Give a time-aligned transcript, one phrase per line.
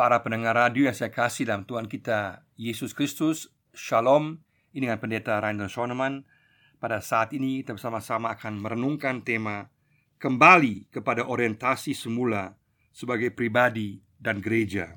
[0.00, 4.40] para pendengar radio yang saya kasih dalam Tuhan kita Yesus Kristus, Shalom.
[4.72, 6.24] Ini dengan pendeta Rainer Schoenemann.
[6.80, 9.68] Pada saat ini kita bersama-sama akan merenungkan tema
[10.16, 12.56] kembali kepada orientasi semula
[12.96, 14.96] sebagai pribadi dan gereja.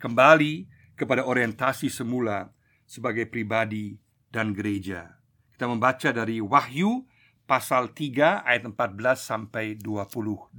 [0.00, 0.64] Kembali
[0.96, 2.48] kepada orientasi semula
[2.88, 4.00] sebagai pribadi
[4.32, 5.20] dan gereja.
[5.52, 7.04] Kita membaca dari Wahyu
[7.44, 10.56] pasal 3 ayat 14 sampai 22.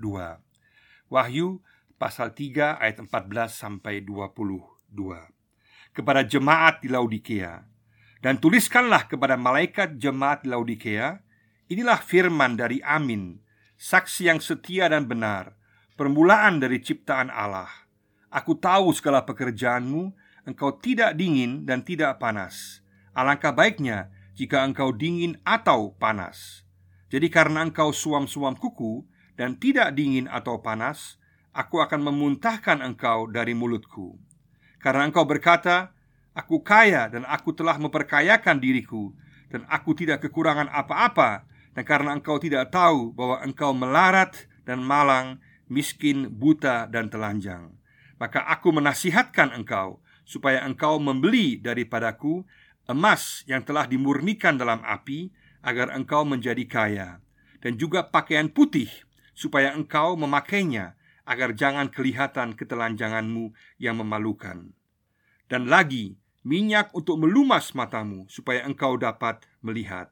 [1.09, 1.65] Wahyu
[2.01, 4.89] pasal 3 ayat 14 sampai 22.
[5.93, 7.61] Kepada jemaat di Laodikea
[8.25, 11.21] dan tuliskanlah kepada malaikat jemaat di Laodikea,
[11.69, 13.37] inilah firman dari Amin,
[13.77, 15.53] saksi yang setia dan benar,
[15.93, 17.69] permulaan dari ciptaan Allah.
[18.33, 20.17] Aku tahu segala pekerjaanmu,
[20.49, 22.81] engkau tidak dingin dan tidak panas.
[23.13, 26.65] Alangkah baiknya jika engkau dingin atau panas.
[27.13, 29.05] Jadi karena engkau suam-suam kuku
[29.37, 31.20] dan tidak dingin atau panas,
[31.51, 34.19] aku akan memuntahkan engkau dari mulutku.
[34.81, 35.93] Karena engkau berkata,
[36.31, 39.11] Aku kaya dan aku telah memperkayakan diriku
[39.51, 41.43] Dan aku tidak kekurangan apa-apa
[41.75, 47.75] Dan karena engkau tidak tahu bahwa engkau melarat dan malang Miskin, buta, dan telanjang
[48.15, 52.47] Maka aku menasihatkan engkau Supaya engkau membeli daripadaku
[52.87, 55.35] Emas yang telah dimurnikan dalam api
[55.67, 57.09] Agar engkau menjadi kaya
[57.59, 58.87] Dan juga pakaian putih
[59.35, 64.73] Supaya engkau memakainya agar jangan kelihatan ketelanjanganmu yang memalukan.
[65.51, 70.09] Dan lagi, minyak untuk melumas matamu supaya engkau dapat melihat.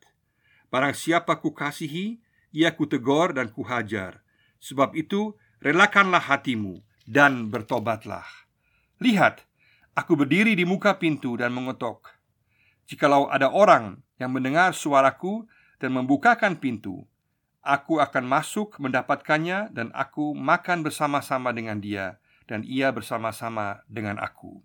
[0.70, 2.22] Barang siapa kukasihi,
[2.54, 4.22] ia kutegor dan kuhajar.
[4.62, 8.26] Sebab itu, relakanlah hatimu dan bertobatlah.
[9.02, 9.48] Lihat,
[9.98, 12.14] aku berdiri di muka pintu dan mengetok.
[12.86, 15.48] Jikalau ada orang yang mendengar suaraku
[15.80, 17.08] dan membukakan pintu,
[17.60, 24.64] Aku akan masuk mendapatkannya dan aku makan bersama-sama dengan dia dan ia bersama-sama dengan aku.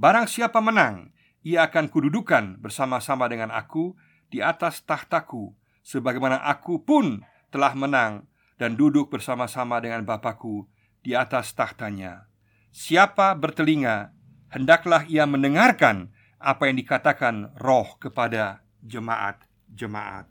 [0.00, 3.98] Barang siapa menang, ia akan kududukan bersama-sama dengan aku
[4.30, 5.52] di atas tahtaku
[5.82, 7.20] sebagaimana aku pun
[7.50, 8.30] telah menang
[8.60, 10.70] dan duduk bersama-sama dengan Bapakku
[11.02, 12.30] di atas tahtanya.
[12.70, 14.14] Siapa bertelinga,
[14.54, 20.30] hendaklah ia mendengarkan apa yang dikatakan roh kepada jemaat-jemaat.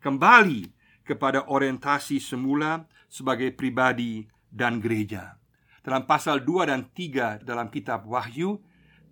[0.00, 5.38] Kembali kepada orientasi semula sebagai pribadi dan gereja.
[5.80, 8.60] Dalam pasal 2 dan 3 dalam kitab Wahyu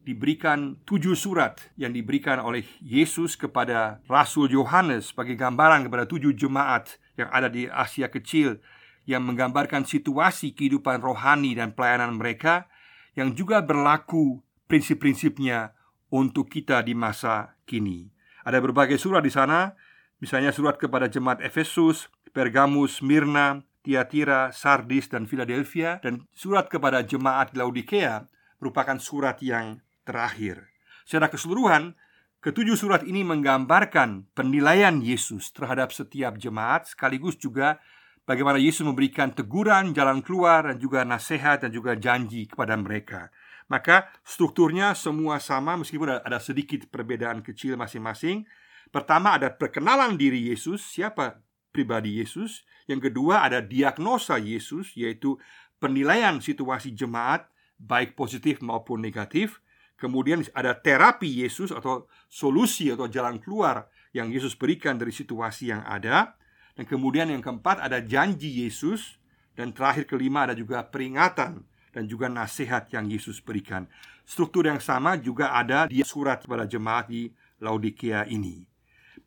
[0.04, 6.96] diberikan tujuh surat yang diberikan oleh Yesus kepada Rasul Yohanes sebagai gambaran kepada tujuh jemaat
[7.20, 8.60] yang ada di Asia Kecil
[9.08, 12.68] yang menggambarkan situasi kehidupan rohani dan pelayanan mereka
[13.16, 15.72] yang juga berlaku prinsip-prinsipnya
[16.12, 18.12] untuk kita di masa kini.
[18.44, 19.76] Ada berbagai surat di sana
[20.18, 27.54] Misalnya surat kepada jemaat Efesus, Pergamus, Mirna, Tiatira, Sardis, dan Philadelphia Dan surat kepada jemaat
[27.54, 28.26] Laodikea
[28.58, 30.66] merupakan surat yang terakhir.
[31.06, 31.94] Secara keseluruhan,
[32.42, 37.78] ketujuh surat ini menggambarkan penilaian Yesus terhadap setiap jemaat Sekaligus juga
[38.26, 43.30] bagaimana Yesus memberikan teguran, jalan keluar, dan juga nasihat dan juga janji kepada mereka.
[43.70, 48.48] Maka strukturnya semua sama meskipun ada sedikit perbedaan kecil masing-masing
[48.88, 52.64] Pertama ada perkenalan diri Yesus, siapa pribadi Yesus.
[52.88, 55.36] Yang kedua ada diagnosa Yesus, yaitu
[55.78, 57.46] penilaian situasi jemaat,
[57.78, 59.60] baik positif maupun negatif.
[59.98, 65.82] Kemudian ada terapi Yesus atau solusi atau jalan keluar yang Yesus berikan dari situasi yang
[65.84, 66.38] ada.
[66.78, 69.18] Dan kemudian yang keempat ada janji Yesus
[69.58, 73.90] dan terakhir kelima ada juga peringatan dan juga nasihat yang Yesus berikan.
[74.22, 77.26] Struktur yang sama juga ada di surat kepada jemaat di
[77.58, 78.77] Laodikia ini.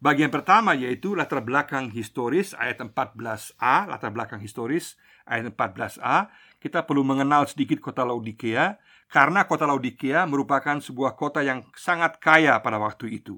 [0.01, 4.97] Bagian pertama yaitu latar belakang historis ayat 14a, latar belakang historis
[5.29, 6.25] ayat 14a.
[6.57, 8.81] Kita perlu mengenal sedikit kota Laodikea
[9.13, 13.37] karena kota Laodikea merupakan sebuah kota yang sangat kaya pada waktu itu.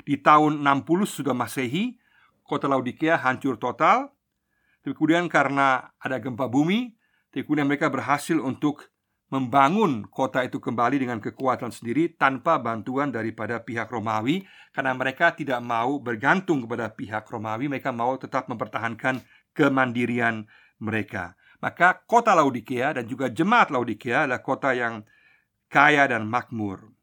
[0.00, 2.00] Di tahun 60 sudah Masehi,
[2.40, 4.08] kota Laodikea hancur total.
[4.80, 6.96] Kemudian karena ada gempa bumi,
[7.36, 8.88] kemudian mereka berhasil untuk
[9.28, 15.60] membangun kota itu kembali dengan kekuatan sendiri tanpa bantuan daripada pihak Romawi karena mereka tidak
[15.60, 17.68] mau bergantung kepada pihak Romawi.
[17.68, 19.20] Mereka mau tetap mempertahankan
[19.52, 20.48] kemandirian
[20.80, 21.36] mereka.
[21.60, 25.04] Maka kota Laodikea dan juga jemaat Laodikea adalah kota yang
[25.68, 26.94] kaya dan makmur.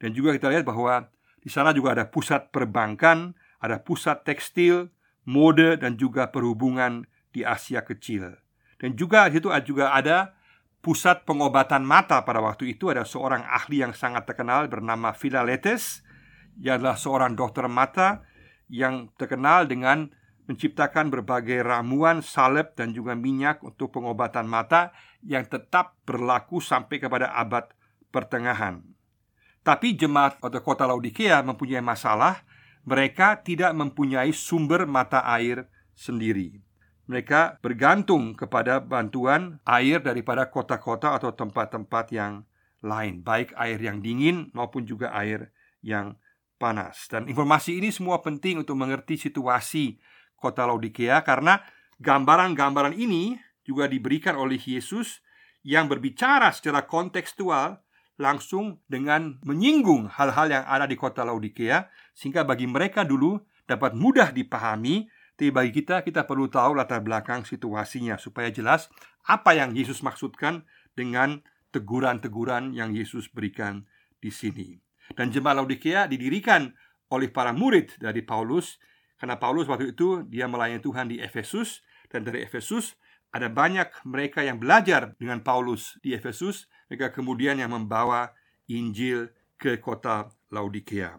[0.00, 1.06] Dan juga kita lihat bahwa
[1.38, 4.92] di sana juga ada pusat perbankan ada pusat tekstil
[5.24, 8.36] mode dan juga perhubungan di Asia kecil.
[8.76, 10.36] Dan juga di situ juga ada
[10.84, 16.04] pusat pengobatan mata pada waktu itu ada seorang ahli yang sangat terkenal bernama Philaletes
[16.60, 18.22] Ia adalah seorang dokter mata
[18.68, 20.12] yang terkenal dengan
[20.44, 24.92] menciptakan berbagai ramuan, salep dan juga minyak untuk pengobatan mata
[25.24, 27.72] yang tetap berlaku sampai kepada abad
[28.12, 28.84] pertengahan.
[29.64, 32.44] Tapi jemaat atau kota Laodikea mempunyai masalah,
[32.84, 35.64] mereka tidak mempunyai sumber mata air
[35.96, 36.60] sendiri.
[37.04, 42.48] Mereka bergantung kepada bantuan air daripada kota-kota atau tempat-tempat yang
[42.80, 45.52] lain, baik air yang dingin maupun juga air
[45.84, 46.16] yang
[46.56, 47.08] panas.
[47.12, 50.00] Dan informasi ini semua penting untuk mengerti situasi
[50.36, 51.60] kota Laodikea karena
[52.00, 55.24] gambaran-gambaran ini juga diberikan oleh Yesus
[55.64, 57.80] yang berbicara secara kontekstual
[58.20, 64.30] langsung dengan menyinggung hal-hal yang ada di kota Laodikea sehingga bagi mereka dulu dapat mudah
[64.30, 68.86] dipahami tapi bagi kita kita perlu tahu latar belakang situasinya supaya jelas
[69.26, 70.62] apa yang Yesus maksudkan
[70.94, 71.42] dengan
[71.74, 73.82] teguran-teguran yang Yesus berikan
[74.22, 74.78] di sini.
[75.18, 76.70] Dan jemaat Laodikea didirikan
[77.10, 78.78] oleh para murid dari Paulus
[79.18, 81.82] karena Paulus waktu itu dia melayani Tuhan di Efesus
[82.14, 82.94] dan dari Efesus
[83.34, 88.30] ada banyak mereka yang belajar dengan Paulus di Efesus, mereka kemudian yang membawa
[88.70, 91.18] Injil ke kota Laodikea.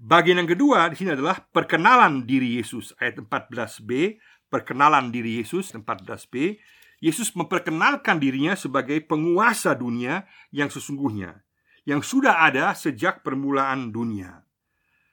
[0.00, 4.16] Bagian yang kedua di sini adalah perkenalan diri Yesus ayat 14b,
[4.48, 6.56] perkenalan diri Yesus 14b.
[7.04, 10.24] Yesus memperkenalkan dirinya sebagai penguasa dunia
[10.56, 11.44] yang sesungguhnya,
[11.84, 14.40] yang sudah ada sejak permulaan dunia.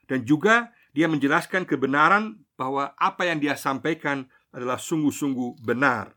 [0.07, 4.23] Dan juga dia menjelaskan kebenaran bahwa apa yang dia sampaikan
[4.55, 6.15] adalah sungguh-sungguh benar.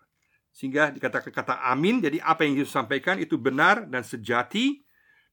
[0.55, 4.87] Sehingga dikatakan kata amin, jadi apa yang Yesus sampaikan itu benar dan sejati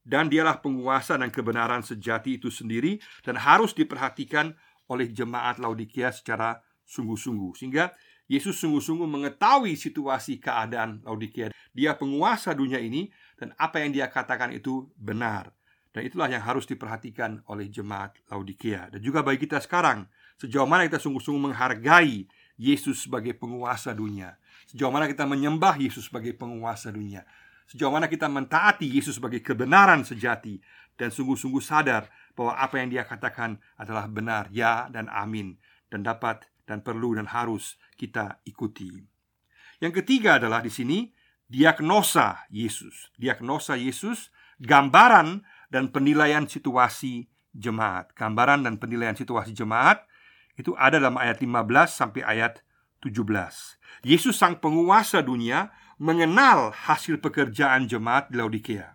[0.08, 4.56] dan dialah penguasa dan kebenaran sejati itu sendiri dan harus diperhatikan
[4.88, 7.52] oleh jemaat Laodikia secara sungguh-sungguh.
[7.52, 7.92] Sehingga
[8.24, 11.52] Yesus sungguh-sungguh mengetahui situasi keadaan Laodikia.
[11.76, 15.52] Dia penguasa dunia ini dan apa yang dia katakan itu benar.
[15.92, 20.08] Dan itulah yang harus diperhatikan oleh jemaat Laodikia dan juga bagi kita sekarang.
[20.40, 22.24] Sejauh mana kita sungguh-sungguh menghargai
[22.56, 24.40] Yesus sebagai penguasa dunia.
[24.70, 27.26] Sejauh mana kita menyembah Yesus sebagai penguasa dunia.
[27.68, 30.56] Sejauh mana kita mentaati Yesus sebagai kebenaran sejati
[30.96, 35.60] dan sungguh-sungguh sadar bahwa apa yang dia katakan adalah benar, ya dan amin
[35.92, 38.88] dan dapat dan perlu dan harus kita ikuti.
[39.84, 41.12] Yang ketiga adalah di sini
[41.44, 43.12] diagnosa Yesus.
[43.20, 44.32] Diagnosa Yesus
[44.64, 48.16] gambaran dan penilaian situasi jemaat.
[48.16, 50.08] Gambaran dan penilaian situasi jemaat
[50.56, 52.64] itu ada dalam ayat 15 sampai ayat
[53.04, 53.22] 17.
[54.02, 58.94] Yesus sang penguasa dunia mengenal hasil pekerjaan jemaat di Laodikea.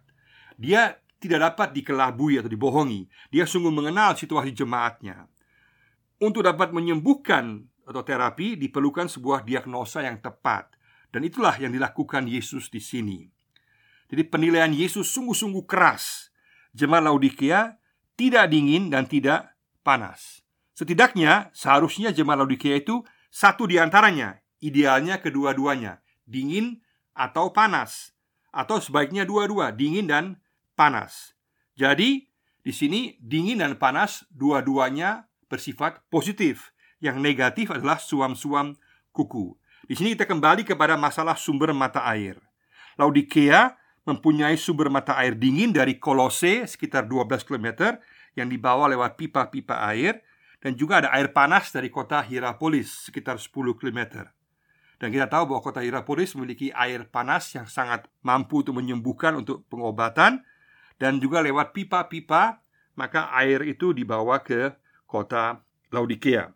[0.55, 3.07] Dia tidak dapat dikelabui atau dibohongi.
[3.31, 5.27] Dia sungguh mengenal situasi jemaatnya.
[6.19, 10.71] Untuk dapat menyembuhkan atau terapi diperlukan sebuah diagnosa yang tepat.
[11.13, 13.27] Dan itulah yang dilakukan Yesus di sini.
[14.09, 16.33] Jadi penilaian Yesus sungguh-sungguh keras.
[16.73, 17.77] Jemaat Laodikea
[18.17, 19.53] tidak dingin dan tidak
[19.85, 20.43] panas.
[20.73, 26.82] Setidaknya seharusnya jemaat Laodikia itu satu di antaranya, idealnya kedua-duanya, dingin
[27.13, 28.13] atau panas,
[28.53, 30.37] atau sebaiknya dua-dua, dingin dan
[30.77, 31.33] panas.
[31.73, 32.29] Jadi
[32.61, 36.73] di sini dingin dan panas dua-duanya bersifat positif.
[37.03, 38.79] Yang negatif adalah suam-suam
[39.11, 39.53] kuku.
[39.83, 42.39] Di sini kita kembali kepada masalah sumber mata air.
[42.95, 43.75] Laodikea
[44.07, 47.99] mempunyai sumber mata air dingin dari Kolose sekitar 12 km
[48.39, 50.23] yang dibawa lewat pipa-pipa air
[50.63, 54.31] dan juga ada air panas dari kota Hierapolis sekitar 10 km.
[55.01, 59.65] Dan kita tahu bahwa kota Hierapolis memiliki air panas yang sangat mampu untuk menyembuhkan untuk
[59.67, 60.45] pengobatan
[61.01, 64.73] dan juga lewat pipa-pipa maka air itu dibawa ke
[65.09, 65.61] kota
[65.93, 66.53] Laodikea.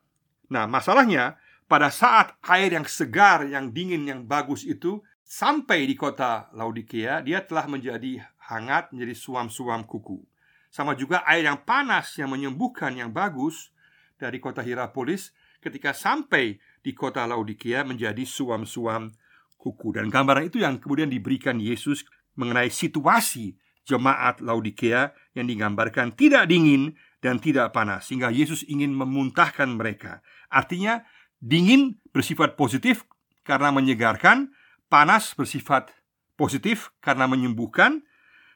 [0.53, 6.47] Nah, masalahnya pada saat air yang segar, yang dingin, yang bagus itu sampai di kota
[6.55, 10.23] Laodikea, dia telah menjadi hangat, menjadi suam-suam kuku.
[10.71, 13.73] Sama juga air yang panas yang menyembuhkan yang bagus
[14.15, 19.11] dari kota Hierapolis ketika sampai di kota Laodikia menjadi suam-suam
[19.59, 22.07] kuku dan gambaran itu yang kemudian diberikan Yesus
[22.39, 29.67] mengenai situasi jemaat Laodikia yang digambarkan tidak dingin dan tidak panas sehingga Yesus ingin memuntahkan
[29.67, 30.23] mereka.
[30.47, 31.03] Artinya
[31.43, 33.03] dingin bersifat positif
[33.43, 34.55] karena menyegarkan,
[34.87, 35.91] panas bersifat
[36.39, 37.99] positif karena menyembuhkan,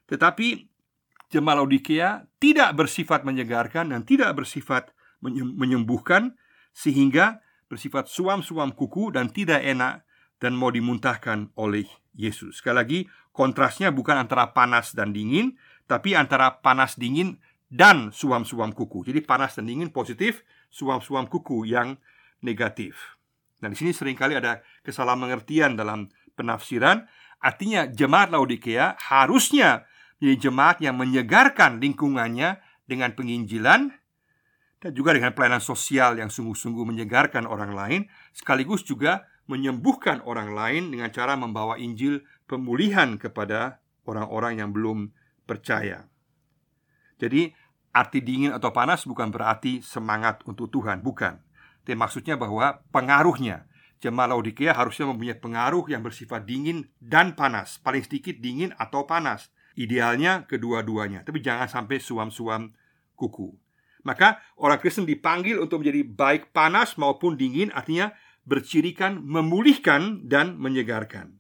[0.08, 0.72] tetapi
[1.28, 6.40] jemaat Laodikia tidak bersifat menyegarkan dan tidak bersifat menyembuhkan
[6.72, 10.04] sehingga bersifat suam-suam kuku dan tidak enak
[10.44, 12.60] dan mau dimuntahkan oleh Yesus.
[12.60, 13.00] Sekali lagi,
[13.32, 15.56] kontrasnya bukan antara panas dan dingin,
[15.88, 17.40] tapi antara panas dingin
[17.72, 19.08] dan suam-suam kuku.
[19.08, 21.96] Jadi panas dan dingin positif, suam-suam kuku yang
[22.44, 23.16] negatif.
[23.64, 27.08] Nah, di sini sering kali ada kesalahan pengertian dalam penafsiran.
[27.40, 29.88] Artinya jemaat Laodikea harusnya
[30.20, 34.01] menjadi jemaat yang menyegarkan lingkungannya dengan penginjilan
[34.82, 38.02] dan juga dengan pelayanan sosial yang sungguh-sungguh menyegarkan orang lain,
[38.34, 43.78] sekaligus juga menyembuhkan orang lain dengan cara membawa Injil pemulihan kepada
[44.10, 45.14] orang-orang yang belum
[45.46, 46.10] percaya.
[47.22, 47.54] Jadi,
[47.94, 51.38] arti dingin atau panas bukan berarti semangat untuk Tuhan, bukan.
[51.86, 53.70] Tapi maksudnya bahwa pengaruhnya
[54.02, 59.50] Jemaat Laodikia harusnya mempunyai pengaruh yang bersifat dingin dan panas Paling sedikit dingin atau panas
[59.74, 62.70] Idealnya kedua-duanya Tapi jangan sampai suam-suam
[63.18, 63.58] kuku
[64.02, 68.14] Maka orang Kristen dipanggil untuk menjadi baik panas maupun dingin Artinya
[68.48, 71.38] bercirikan memulihkan dan menyegarkan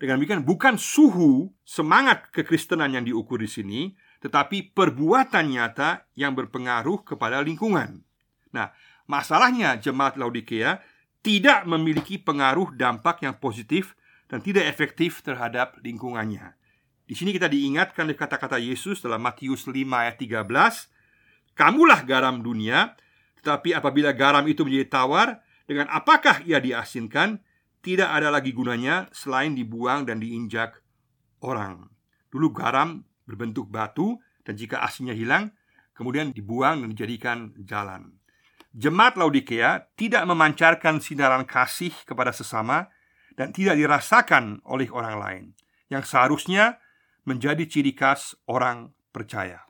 [0.00, 3.80] Dengan demikian bukan suhu semangat kekristenan yang diukur di sini
[4.24, 8.02] Tetapi perbuatan nyata yang berpengaruh kepada lingkungan
[8.52, 8.72] Nah,
[9.04, 10.80] masalahnya jemaat Laodikia
[11.20, 13.98] tidak memiliki pengaruh dampak yang positif
[14.30, 16.54] dan tidak efektif terhadap lingkungannya.
[17.08, 20.44] Di sini kita diingatkan oleh kata-kata Yesus dalam Matius 5 ayat 13,
[21.58, 22.94] "Kamulah garam dunia,
[23.42, 27.42] tetapi apabila garam itu menjadi tawar, dengan apakah ia diasinkan?
[27.78, 30.78] Tidak ada lagi gunanya selain dibuang dan diinjak
[31.42, 31.90] orang."
[32.30, 35.50] Dulu garam berbentuk batu dan jika asinnya hilang,
[35.98, 38.16] kemudian dibuang dan dijadikan jalan.
[38.72, 42.86] Jemaat Laodikea tidak memancarkan sinaran kasih kepada sesama
[43.34, 45.44] dan tidak dirasakan oleh orang lain
[45.88, 46.80] yang seharusnya
[47.24, 49.67] menjadi ciri khas orang percaya.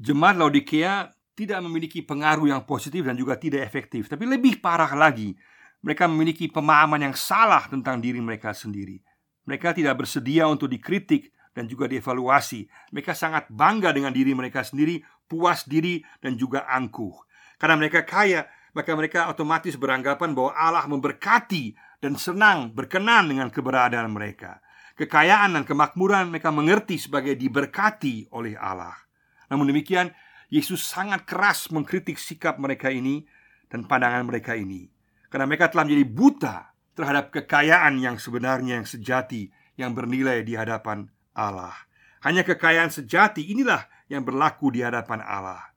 [0.00, 5.36] Jemaat Laodikea tidak memiliki pengaruh yang positif dan juga tidak efektif, tapi lebih parah lagi,
[5.84, 9.04] mereka memiliki pemahaman yang salah tentang diri mereka sendiri.
[9.44, 12.64] Mereka tidak bersedia untuk dikritik dan juga dievaluasi.
[12.96, 17.12] Mereka sangat bangga dengan diri mereka sendiri, puas diri dan juga angkuh.
[17.60, 24.08] Karena mereka kaya, maka mereka otomatis beranggapan bahwa Allah memberkati dan senang berkenan dengan keberadaan
[24.08, 24.64] mereka.
[24.96, 29.09] Kekayaan dan kemakmuran mereka mengerti sebagai diberkati oleh Allah.
[29.50, 30.14] Namun demikian,
[30.50, 33.26] Yesus sangat keras mengkritik sikap mereka ini
[33.66, 34.86] dan pandangan mereka ini.
[35.30, 36.56] Karena mereka telah menjadi buta
[36.94, 41.74] terhadap kekayaan yang sebenarnya yang sejati yang bernilai di hadapan Allah.
[42.22, 45.70] Hanya kekayaan sejati inilah yang berlaku di hadapan Allah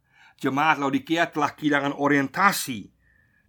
[0.44, 2.92] jemaat Laodikia telah kehilangan orientasi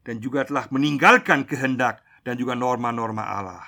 [0.07, 3.67] dan juga telah meninggalkan kehendak dan juga norma-norma Allah.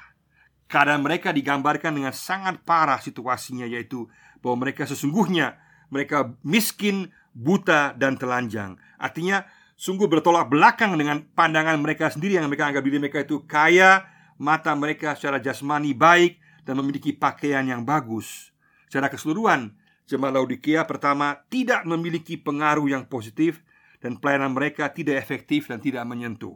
[0.70, 4.06] Keadaan mereka digambarkan dengan sangat parah situasinya yaitu
[4.38, 5.58] bahwa mereka sesungguhnya
[5.92, 8.80] mereka miskin, buta dan telanjang.
[8.96, 9.44] Artinya
[9.76, 14.08] sungguh bertolak belakang dengan pandangan mereka sendiri yang mereka anggap diri mereka itu kaya,
[14.40, 18.50] mata mereka secara jasmani baik dan memiliki pakaian yang bagus.
[18.88, 19.76] Secara keseluruhan,
[20.06, 23.66] Jemaat Laodikia pertama tidak memiliki pengaruh yang positif
[23.98, 26.54] dan pelayanan mereka tidak efektif dan tidak menyentuh.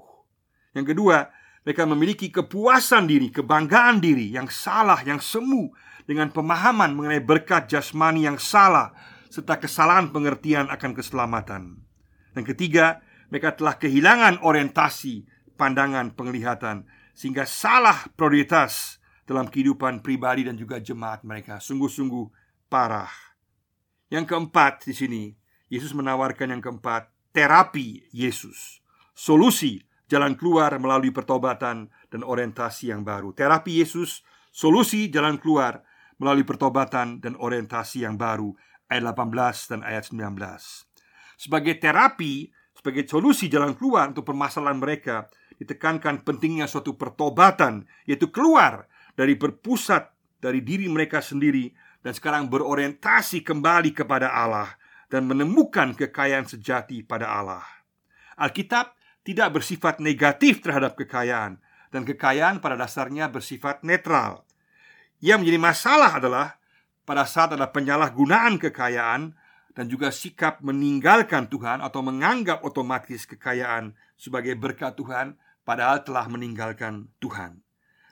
[0.71, 1.35] Yang kedua,
[1.67, 5.75] mereka memiliki kepuasan diri, kebanggaan diri yang salah, yang semu
[6.07, 8.95] dengan pemahaman mengenai berkat jasmani yang salah
[9.31, 11.79] serta kesalahan pengertian akan keselamatan.
[12.35, 16.85] Dan ketiga, mereka telah kehilangan orientasi, pandangan, penglihatan
[17.15, 21.63] sehingga salah prioritas dalam kehidupan pribadi dan juga jemaat mereka.
[21.63, 22.27] Sungguh-sungguh
[22.67, 23.11] parah.
[24.11, 25.23] Yang keempat di sini,
[25.71, 28.83] Yesus menawarkan yang keempat, terapi Yesus.
[29.15, 29.79] Solusi
[30.11, 33.31] jalan keluar melalui pertobatan dan orientasi yang baru.
[33.31, 35.87] Terapi Yesus, solusi jalan keluar
[36.19, 38.51] melalui pertobatan dan orientasi yang baru.
[38.91, 40.19] Ayat 18 dan ayat 19.
[41.39, 45.31] Sebagai terapi, sebagai solusi jalan keluar untuk permasalahan mereka,
[45.63, 51.71] ditekankan pentingnya suatu pertobatan, yaitu keluar dari berpusat dari diri mereka sendiri
[52.01, 54.73] dan sekarang berorientasi kembali kepada Allah
[55.13, 57.65] dan menemukan kekayaan sejati pada Allah.
[58.41, 61.61] Alkitab tidak bersifat negatif terhadap kekayaan
[61.93, 64.49] dan kekayaan pada dasarnya bersifat netral.
[65.21, 66.57] Yang menjadi masalah adalah
[67.11, 69.35] pada saat ada penyalahgunaan kekayaan
[69.75, 75.35] dan juga sikap meninggalkan Tuhan atau menganggap otomatis kekayaan sebagai berkat Tuhan
[75.67, 77.59] padahal telah meninggalkan Tuhan.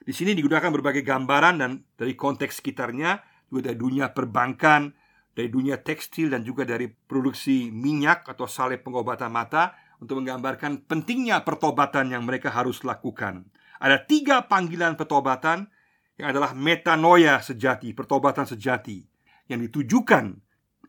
[0.03, 4.91] Di sini digunakan berbagai gambaran dan dari konteks sekitarnya juga dari dunia perbankan,
[5.31, 11.47] dari dunia tekstil dan juga dari produksi minyak atau salep pengobatan mata untuk menggambarkan pentingnya
[11.47, 13.47] pertobatan yang mereka harus lakukan.
[13.79, 15.71] Ada tiga panggilan pertobatan
[16.19, 18.99] yang adalah metanoia sejati, pertobatan sejati
[19.47, 20.35] yang ditujukan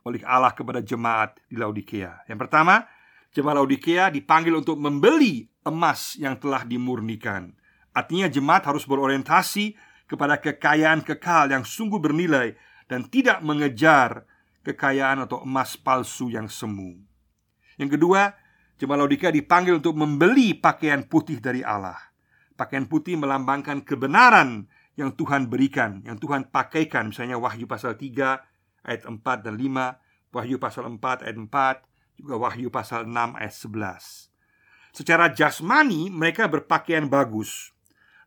[0.02, 2.26] oleh Allah kepada jemaat di Laodikea.
[2.26, 2.82] Yang pertama,
[3.30, 7.54] jemaat Laodikea dipanggil untuk membeli emas yang telah dimurnikan.
[7.94, 9.78] Artinya jemaat harus berorientasi
[10.10, 12.58] kepada kekayaan kekal yang sungguh bernilai
[12.90, 14.26] dan tidak mengejar
[14.66, 16.98] kekayaan atau emas palsu yang semu.
[17.78, 18.34] Yang kedua,
[18.82, 21.96] jemaat Laodikea dipanggil untuk membeli pakaian putih dari Allah.
[22.58, 24.66] Pakaian putih melambangkan kebenaran
[24.98, 28.42] yang Tuhan berikan, yang Tuhan pakaikan, misalnya Wahyu pasal 3
[28.86, 34.30] ayat 4 dan 5, Wahyu pasal 4 ayat 4, juga Wahyu pasal 6 ayat 11.
[34.90, 37.70] Secara jasmani mereka berpakaian bagus,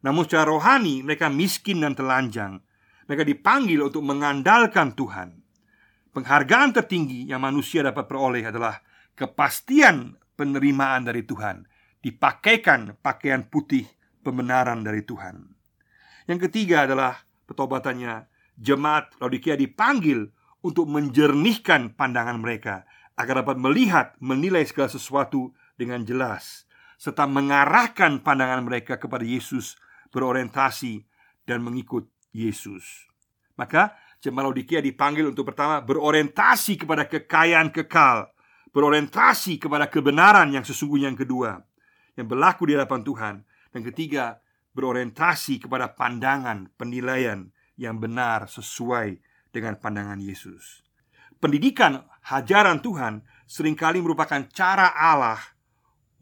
[0.04, 2.60] namun secara rohani mereka miskin dan telanjang
[3.04, 5.36] Mereka dipanggil untuk mengandalkan Tuhan.
[6.16, 8.80] Penghargaan tertinggi yang manusia dapat peroleh adalah
[9.12, 11.68] kepastian penerimaan dari Tuhan,
[12.00, 13.84] dipakaikan pakaian putih
[14.24, 15.53] pembenaran dari Tuhan.
[16.30, 20.30] Yang ketiga adalah petobatannya jemaat Laodikia dipanggil
[20.64, 22.88] untuk menjernihkan pandangan mereka
[23.20, 26.66] agar dapat melihat, menilai segala sesuatu dengan jelas
[27.04, 29.76] serta mengarahkan pandangan mereka kepada Yesus
[30.16, 31.04] berorientasi
[31.44, 33.12] dan mengikut Yesus.
[33.60, 38.32] Maka jemaat Laodikia dipanggil untuk pertama berorientasi kepada kekayaan kekal,
[38.72, 41.60] berorientasi kepada kebenaran yang sesungguhnya yang kedua,
[42.16, 43.36] yang berlaku di hadapan Tuhan,
[43.76, 44.40] dan ketiga
[44.74, 49.22] berorientasi kepada pandangan penilaian yang benar sesuai
[49.54, 50.82] dengan pandangan Yesus.
[51.38, 55.40] Pendidikan hajaran Tuhan sering kali merupakan cara Allah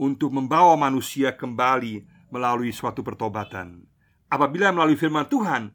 [0.01, 2.03] untuk membawa manusia kembali
[2.33, 3.85] melalui suatu pertobatan.
[4.31, 5.71] Apabila melalui firman Tuhan,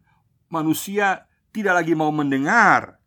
[0.50, 2.98] manusia tidak lagi mau mendengar,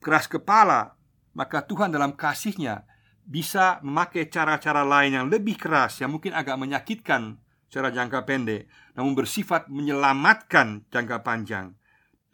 [0.00, 0.94] keras kepala,
[1.34, 2.86] maka Tuhan dalam kasihnya
[3.24, 7.40] bisa memakai cara-cara lain yang lebih keras, yang mungkin agak menyakitkan
[7.74, 11.74] secara jangka pendek, namun bersifat menyelamatkan jangka panjang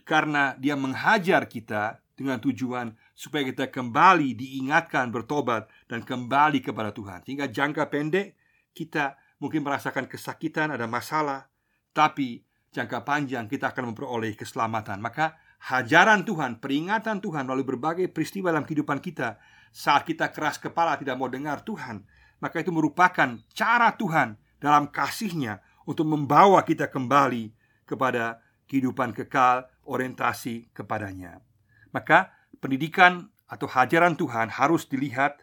[0.05, 7.25] karena dia menghajar kita dengan tujuan supaya kita kembali diingatkan bertobat dan kembali kepada Tuhan.
[7.25, 8.37] Sehingga jangka pendek
[8.77, 11.49] kita mungkin merasakan kesakitan, ada masalah,
[11.97, 12.45] tapi
[12.77, 15.01] jangka panjang kita akan memperoleh keselamatan.
[15.01, 15.41] Maka
[15.73, 19.41] hajaran Tuhan, peringatan Tuhan melalui berbagai peristiwa dalam kehidupan kita
[19.73, 22.05] saat kita keras kepala tidak mau dengar Tuhan,
[22.45, 27.51] maka itu merupakan cara Tuhan dalam kasihnya untuk membawa kita kembali
[27.89, 28.39] kepada
[28.71, 31.43] kehidupan kekal orientasi kepadanya.
[31.91, 32.31] Maka
[32.63, 35.43] pendidikan atau hajaran Tuhan harus dilihat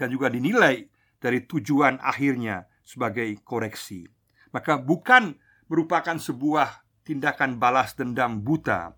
[0.00, 0.88] dan juga dinilai
[1.20, 4.08] dari tujuan akhirnya sebagai koreksi.
[4.54, 5.36] Maka bukan
[5.68, 8.96] merupakan sebuah tindakan balas dendam buta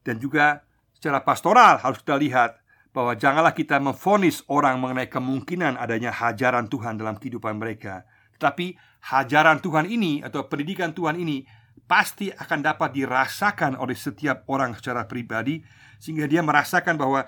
[0.00, 0.64] dan juga
[0.96, 2.56] secara pastoral harus kita lihat
[2.96, 8.08] bahwa janganlah kita memfonis orang mengenai kemungkinan adanya hajaran Tuhan dalam kehidupan mereka.
[8.38, 8.78] Tetapi
[9.12, 11.42] hajaran Tuhan ini atau pendidikan Tuhan ini
[11.88, 15.58] pasti akan dapat dirasakan oleh setiap orang secara pribadi
[15.98, 17.26] sehingga dia merasakan bahwa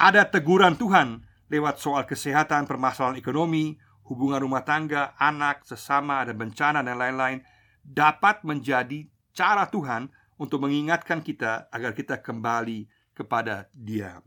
[0.00, 6.80] ada teguran Tuhan lewat soal kesehatan, permasalahan ekonomi, hubungan rumah tangga, anak, sesama, ada bencana
[6.82, 7.42] dan lain-lain
[7.82, 14.20] dapat menjadi cara Tuhan untuk mengingatkan kita agar kita kembali kepada Dia.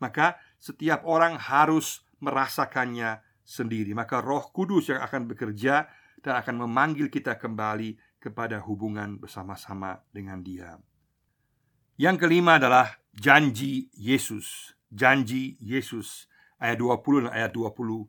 [0.00, 3.92] Maka setiap orang harus merasakannya sendiri.
[3.92, 5.86] Maka Roh Kudus yang akan bekerja
[6.22, 10.78] dan akan memanggil kita kembali kepada hubungan bersama-sama dengan Dia.
[11.98, 14.72] Yang kelima adalah janji Yesus.
[14.88, 16.30] Janji Yesus
[16.62, 18.06] ayat 20 dan ayat 21.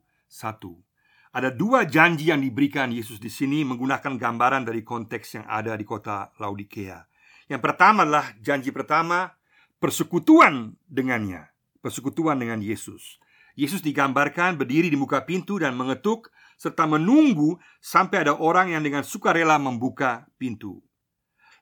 [1.34, 5.82] Ada dua janji yang diberikan Yesus di sini menggunakan gambaran dari konteks yang ada di
[5.82, 7.02] kota Laodikea.
[7.50, 9.34] Yang pertama adalah janji pertama
[9.82, 11.50] persekutuan dengannya,
[11.82, 13.18] persekutuan dengan Yesus.
[13.54, 19.06] Yesus digambarkan berdiri di muka pintu dan mengetuk serta menunggu sampai ada orang yang dengan
[19.06, 20.82] sukarela membuka pintu.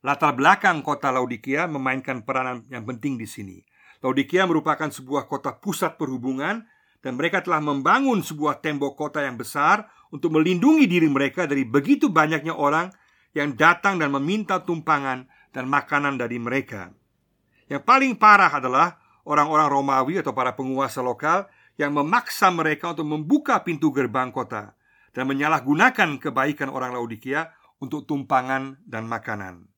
[0.03, 3.63] Latar belakang kota Laodikia memainkan peranan yang penting di sini.
[4.03, 6.67] Laodikia merupakan sebuah kota pusat perhubungan
[7.03, 12.11] dan mereka telah membangun sebuah tembok kota yang besar untuk melindungi diri mereka dari begitu
[12.11, 12.91] banyaknya orang
[13.31, 15.25] yang datang dan meminta tumpangan
[15.55, 16.91] dan makanan dari mereka.
[17.71, 21.47] Yang paling parah adalah orang-orang Romawi atau para penguasa lokal
[21.81, 24.77] yang memaksa mereka untuk membuka pintu gerbang kota
[25.13, 29.69] dan menyalahgunakan kebaikan orang Laodikia untuk tumpangan dan makanan.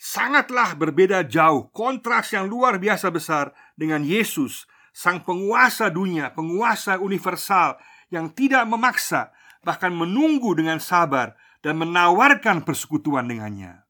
[0.00, 4.64] Sangatlah berbeda jauh kontras yang luar biasa besar dengan Yesus,
[4.96, 7.76] sang penguasa dunia, penguasa universal
[8.08, 9.28] yang tidak memaksa,
[9.60, 13.84] bahkan menunggu dengan sabar dan menawarkan persekutuan dengannya.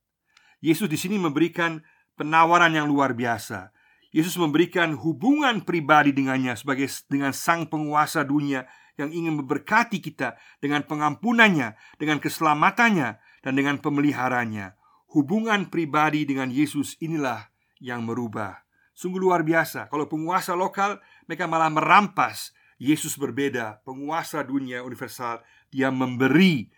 [0.58, 1.80] Yesus di sini memberikan
[2.18, 3.72] penawaran yang luar biasa.
[4.10, 8.66] Yesus memberikan hubungan pribadi dengannya sebagai dengan sang penguasa dunia
[8.98, 14.74] yang ingin memberkati kita dengan pengampunannya, dengan keselamatannya, dan dengan pemeliharanya.
[15.14, 18.62] Hubungan pribadi dengan Yesus inilah yang merubah.
[18.92, 19.88] Sungguh luar biasa.
[19.88, 22.52] Kalau penguasa lokal, mereka malah merampas.
[22.76, 25.40] Yesus berbeda, penguasa dunia universal.
[25.72, 26.68] Dia memberi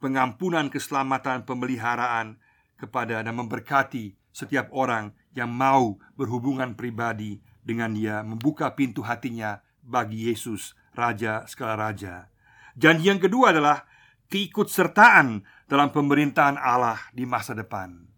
[0.00, 2.38] pengampunan, keselamatan, pemeliharaan
[2.80, 10.28] kepada dan memberkati setiap orang yang mau berhubungan pribadi dengan dia, membuka pintu hatinya bagi
[10.30, 12.28] Yesus raja segala raja.
[12.76, 13.84] Janji yang kedua adalah
[14.32, 18.08] keikutsertaan dalam pemerintahan Allah di masa depan.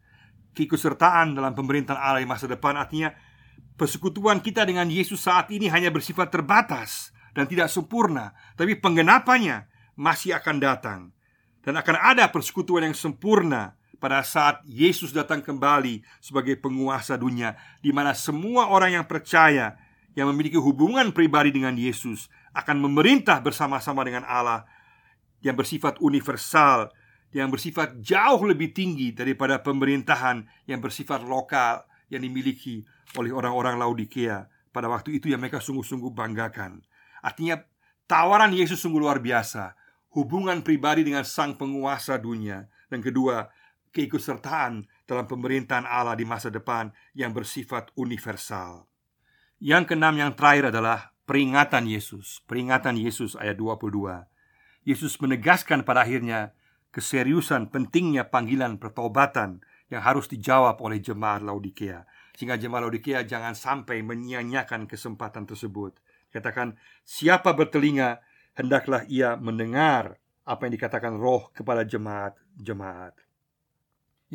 [0.55, 3.11] Keikutsertaan dalam pemerintahan Allah di masa depan artinya
[3.75, 9.67] persekutuan kita dengan Yesus saat ini hanya bersifat terbatas dan tidak sempurna, tapi penggenapannya
[9.99, 11.01] masih akan datang
[11.67, 13.75] dan akan ada persekutuan yang sempurna
[14.05, 19.81] pada saat Yesus datang kembali sebagai penguasa dunia di mana semua orang yang percaya
[20.13, 24.69] yang memiliki hubungan pribadi dengan Yesus akan memerintah bersama-sama dengan Allah
[25.41, 26.93] yang bersifat universal
[27.33, 32.85] yang bersifat jauh lebih tinggi daripada pemerintahan yang bersifat lokal yang dimiliki
[33.17, 36.85] oleh orang-orang Laodikea pada waktu itu yang mereka sungguh-sungguh banggakan.
[37.25, 37.65] Artinya
[38.05, 39.73] tawaran Yesus sungguh luar biasa,
[40.13, 43.51] hubungan pribadi dengan sang penguasa dunia dan kedua
[43.95, 48.91] keikutsertaan dalam pemerintahan Allah di masa depan yang bersifat universal.
[49.63, 52.43] Yang keenam yang terakhir adalah peringatan Yesus.
[52.45, 54.27] Peringatan Yesus ayat 22.
[54.85, 56.53] Yesus menegaskan pada akhirnya
[56.93, 62.05] keseriusan pentingnya panggilan pertobatan yang harus dijawab oleh jemaat Laodikea.
[62.35, 65.97] Sehingga jemaat Laodikea jangan sampai menyia-nyiakan kesempatan tersebut.
[66.35, 66.75] Katakan,
[67.07, 68.19] siapa bertelinga,
[68.59, 73.15] hendaklah ia mendengar apa yang dikatakan roh kepada jemaat-jemaat.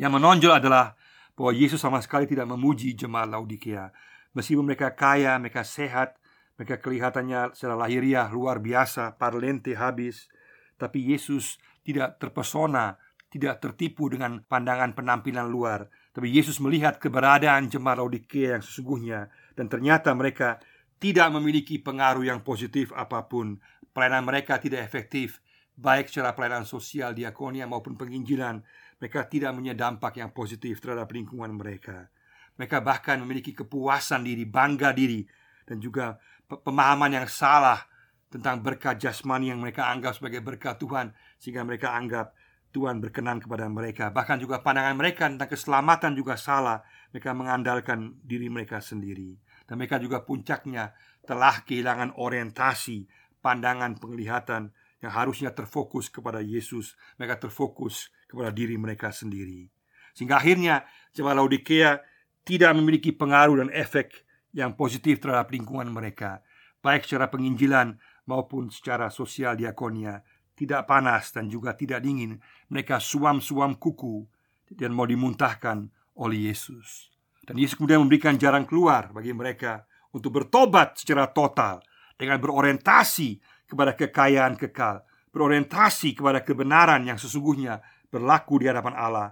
[0.00, 0.96] Yang menonjol adalah
[1.36, 3.92] bahwa Yesus sama sekali tidak memuji jemaat Laodikea.
[4.32, 6.16] Meskipun mereka kaya, mereka sehat,
[6.56, 10.32] mereka kelihatannya secara lahiriah luar biasa, parlente habis,
[10.80, 12.96] tapi Yesus tidak terpesona,
[13.28, 15.92] tidak tertipu dengan pandangan penampilan luar.
[16.16, 20.64] Tapi Yesus melihat keberadaan jemaat Laodikea yang sesungguhnya dan ternyata mereka
[20.96, 23.60] tidak memiliki pengaruh yang positif apa pun.
[23.92, 25.44] Pelayanan mereka tidak efektif,
[25.80, 28.60] baik secara pelayanan sosial, diakonia maupun penginjilan
[29.00, 32.12] mereka tidak punya dampak yang positif terhadap lingkungan mereka.
[32.60, 35.24] Mereka bahkan memiliki kepuasan diri, bangga diri,
[35.64, 37.80] dan juga pemahaman yang salah
[38.28, 42.36] tentang berkat jasmani yang mereka anggap sebagai berkat Tuhan, sehingga mereka anggap
[42.70, 44.12] Tuhan berkenan kepada mereka.
[44.12, 46.84] Bahkan juga pandangan mereka tentang keselamatan juga salah.
[47.10, 50.92] Mereka mengandalkan diri mereka sendiri, dan mereka juga puncaknya
[51.24, 53.08] telah kehilangan orientasi,
[53.40, 59.72] pandangan, penglihatan yang harusnya terfokus kepada Yesus, mereka terfokus kepada diri mereka sendiri.
[60.12, 60.84] Sehingga akhirnya
[61.16, 62.00] jemaat Laodikea
[62.44, 66.44] tidak memiliki pengaruh dan efek yang positif terhadap lingkungan mereka,
[66.84, 67.96] baik secara penginjilan
[68.28, 70.20] maupun secara sosial diakonia,
[70.58, 72.36] tidak panas dan juga tidak dingin.
[72.68, 74.28] Mereka suam-suam kuku
[74.76, 75.88] dan mau dimuntahkan
[76.20, 77.08] oleh Yesus.
[77.40, 81.80] Dan Yesus kemudian memberikan jalan keluar bagi mereka untuk bertobat secara total
[82.20, 87.78] dengan berorientasi kepada kekayaan kekal, berorientasi kepada kebenaran yang sesungguhnya
[88.10, 89.28] berlaku di hadapan Allah,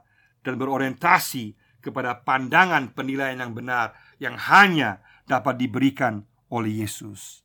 [0.47, 6.23] dan berorientasi kepada pandangan penilaian yang benar yang hanya dapat diberikan
[6.55, 7.43] oleh Yesus.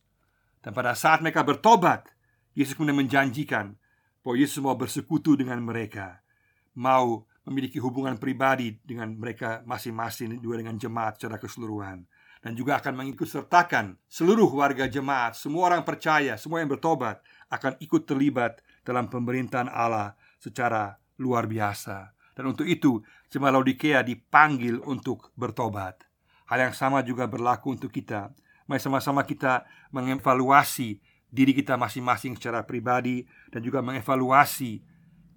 [0.62, 2.06] Dan pada saat mereka bertobat,
[2.54, 3.74] Yesus kemudian menjanjikan
[4.22, 6.22] bahwa Yesus mau bersekutu dengan mereka,
[6.78, 12.08] mau memiliki hubungan pribadi dengan mereka masing-masing juga dengan jemaat secara keseluruhan
[12.44, 17.80] dan juga akan mengikut sertakan seluruh warga jemaat, semua orang percaya, semua yang bertobat akan
[17.80, 22.12] ikut terlibat dalam pemerintahan Allah secara luar biasa.
[22.36, 23.00] Dan untuk itu,
[23.32, 26.04] jemaat Laodikea dipanggil untuk bertobat.
[26.44, 28.28] Hal yang sama juga berlaku untuk kita.
[28.68, 31.00] Mari sama-sama kita mengevaluasi
[31.32, 34.84] diri kita masing-masing secara pribadi dan juga mengevaluasi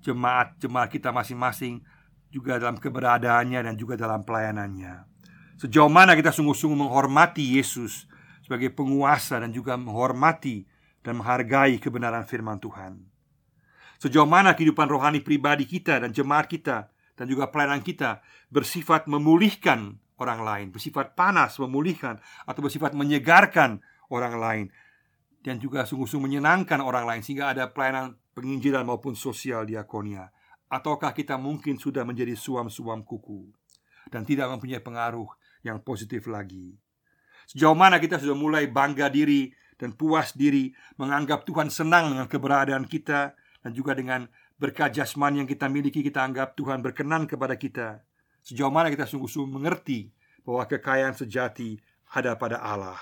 [0.04, 1.80] jemaat-jemaat kita masing-masing
[2.28, 5.17] juga dalam keberadaannya dan juga dalam pelayanannya.
[5.58, 8.06] Sejauh mana kita sungguh-sungguh menghormati Yesus
[8.46, 10.70] sebagai penguasa dan juga menghormati
[11.02, 13.02] dan menghargai kebenaran firman Tuhan.
[13.98, 18.22] Sejauh mana kehidupan rohani pribadi kita dan jemaat kita dan juga pelayanan kita
[18.54, 23.82] bersifat memulihkan orang lain, bersifat panas memulihkan atau bersifat menyegarkan
[24.14, 24.66] orang lain
[25.42, 30.30] dan juga sungguh-sungguh menyenangkan orang lain sehingga ada pelayanan penginjilan maupun sosial diakonia
[30.68, 33.48] ataukah kita mungkin sudah menjadi suam-suam kuku
[34.12, 35.28] dan tidak mempunyai pengaruh
[35.68, 36.74] yang positif lagi.
[37.48, 42.88] Sejauh mana kita sudah mulai bangga diri dan puas diri menganggap Tuhan senang dengan keberadaan
[42.88, 44.28] kita dan juga dengan
[44.58, 48.02] berkat jasmani yang kita miliki kita anggap Tuhan berkenan kepada kita.
[48.42, 50.10] Sejauh mana kita sungguh-sungguh mengerti
[50.48, 51.78] bahwa kekayaan sejati
[52.16, 53.00] ada pada Allah.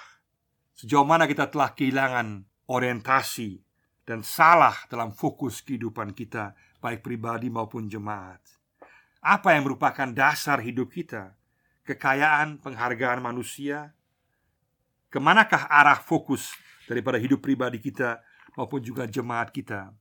[0.75, 3.61] Sejauh mana kita telah kehilangan orientasi
[4.03, 8.41] dan salah dalam fokus kehidupan kita baik pribadi maupun jemaat.
[9.25, 11.33] Apa yang merupakan dasar hidup kita?
[11.85, 13.93] Kekayaan, penghargaan manusia?
[15.07, 16.51] Ke manakah arah fokus
[16.89, 18.19] daripada hidup pribadi kita
[18.57, 19.93] maupun juga jemaat kita?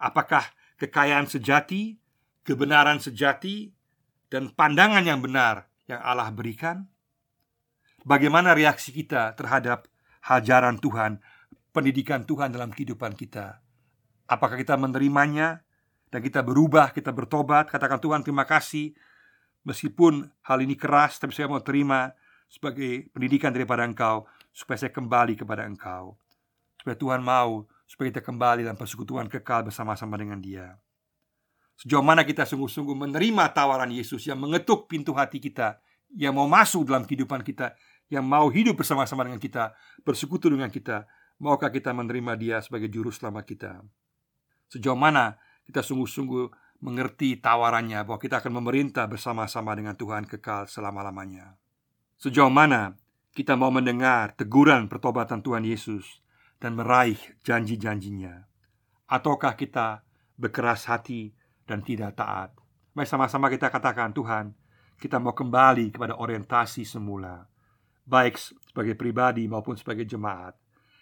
[0.00, 0.42] Apakah
[0.80, 2.00] kekayaan sejati,
[2.42, 3.70] kebenaran sejati,
[4.32, 6.88] dan pandangan yang benar yang Allah berikan?
[8.02, 9.86] Bagaimana reaksi kita terhadap
[10.24, 11.20] hajaran Tuhan,
[11.76, 13.60] pendidikan Tuhan dalam kehidupan kita?
[14.28, 15.60] Apakah kita menerimanya
[16.08, 18.96] dan kita berubah, kita bertobat, katakan Tuhan terima kasih
[19.68, 22.16] Meskipun hal ini keras, tapi saya mau terima
[22.48, 26.16] sebagai pendidikan daripada engkau supaya saya kembali kepada engkau.
[26.80, 30.80] Supaya Tuhan mau supaya kita kembali dalam persekutuan kekal bersama-sama dengan dia.
[31.76, 35.84] Sejauh mana kita sungguh-sungguh menerima tawaran Yesus yang mengetuk pintu hati kita,
[36.16, 37.76] yang mau masuk dalam kehidupan kita,
[38.08, 41.04] yang mau hidup bersama-sama dengan kita, bersekutu dengan kita,
[41.38, 43.72] maukah kita menerima Dia sebagai juru selamat kita?
[44.68, 51.58] Sejauh mana kita sungguh-sungguh mengerti tawarannya bahwa kita akan memerintah bersama-sama dengan Tuhan kekal selama-lamanya.
[52.18, 52.94] Sejauh mana
[53.34, 56.22] kita mau mendengar teguran pertobatan Tuhan Yesus
[56.62, 58.46] dan meraih janji-janjinya?
[59.10, 60.06] Ataukah kita
[60.38, 61.34] berkeras hati
[61.66, 62.54] dan tidak taat.
[62.94, 64.54] Mari sama-sama kita katakan, Tuhan,
[64.98, 67.46] kita mau kembali kepada orientasi semula,
[68.06, 70.54] baik sebagai pribadi maupun sebagai jemaat,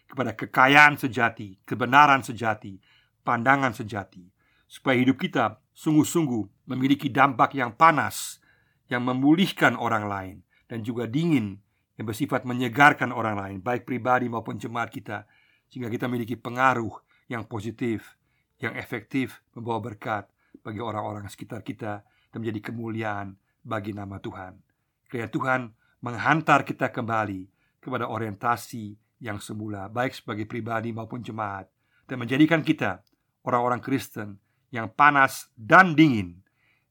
[0.08, 2.76] kepada kekayaan sejati, kebenaran sejati,
[3.24, 4.35] pandangan sejati,
[4.66, 8.42] supaya hidup kita sungguh-sungguh memiliki dampak yang panas,
[8.90, 11.58] yang memulihkan orang lain, dan juga dingin
[11.96, 15.24] yang bersifat menyegarkan orang lain, baik pribadi maupun jemaat kita,
[15.70, 16.92] sehingga kita memiliki pengaruh
[17.26, 18.18] yang positif,
[18.60, 20.28] yang efektif, membawa berkat
[20.60, 24.60] bagi orang-orang sekitar kita dan menjadi kemuliaan bagi nama Tuhan.
[25.08, 25.60] Kiranya Tuhan
[26.02, 27.48] menghantar kita kembali
[27.80, 31.70] kepada orientasi yang semula, baik sebagai pribadi maupun jemaat,
[32.06, 33.02] dan menjadikan kita
[33.46, 34.36] orang-orang Kristen
[34.70, 36.42] yang panas dan dingin,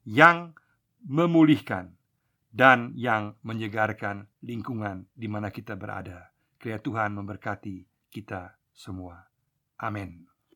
[0.06, 0.54] yang
[1.04, 1.94] memulihkan
[2.50, 6.32] dan yang menyegarkan lingkungan di mana kita berada.
[6.56, 9.28] Kiranya Tuhan memberkati kita semua.
[9.76, 10.35] Amin.